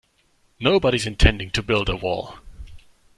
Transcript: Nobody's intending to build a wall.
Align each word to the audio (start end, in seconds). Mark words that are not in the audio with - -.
Nobody's 0.59 1.05
intending 1.05 1.51
to 1.51 1.61
build 1.61 1.87
a 1.87 1.95
wall. 1.95 2.39